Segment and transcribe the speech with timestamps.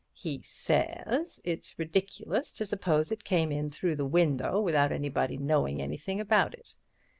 [0.15, 5.79] He says it's ridiculous to suppose it came in through the window without anybody knowing
[5.79, 6.73] anything about it.